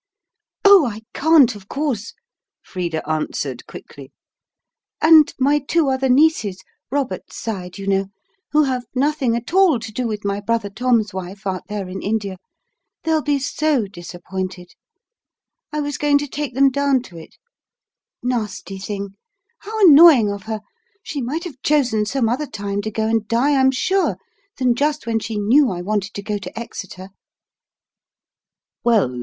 "Oh, 0.65 0.87
I 0.87 1.01
CAN'T, 1.13 1.53
of 1.53 1.67
course," 1.67 2.15
Frida 2.63 3.07
answered 3.07 3.67
quickly. 3.67 4.11
"And 4.99 5.31
my 5.37 5.59
two 5.59 5.89
other 5.89 6.09
nieces 6.09 6.63
Robert's 6.89 7.37
side, 7.37 7.77
you 7.77 7.85
know 7.85 8.07
who 8.51 8.63
have 8.63 8.85
nothing 8.95 9.35
at 9.35 9.53
all 9.53 9.77
to 9.77 9.91
do 9.91 10.07
with 10.07 10.25
my 10.25 10.39
brother 10.41 10.71
Tom's 10.71 11.13
wife, 11.13 11.45
out 11.45 11.67
there 11.67 11.87
in 11.87 12.01
India 12.01 12.37
they'll 13.03 13.21
be 13.21 13.37
SO 13.37 13.85
disappointed. 13.85 14.71
I 15.71 15.81
was 15.81 15.99
going 15.99 16.17
to 16.17 16.27
take 16.27 16.55
them 16.55 16.71
down 16.71 17.03
to 17.03 17.17
it. 17.19 17.35
Nasty 18.23 18.79
thing! 18.79 19.09
How 19.59 19.85
annoying 19.85 20.31
of 20.31 20.45
her! 20.49 20.61
She 21.03 21.21
might 21.21 21.43
have 21.43 21.61
chosen 21.61 22.07
some 22.07 22.27
other 22.27 22.47
time 22.47 22.81
to 22.81 22.89
go 22.89 23.05
and 23.05 23.27
die, 23.27 23.55
I'm 23.55 23.69
sure, 23.69 24.17
than 24.57 24.73
just 24.73 25.05
when 25.05 25.19
she 25.19 25.37
knew 25.37 25.69
I 25.69 25.83
wanted 25.83 26.15
to 26.15 26.23
go 26.23 26.39
to 26.39 26.59
Exeter!" 26.59 27.09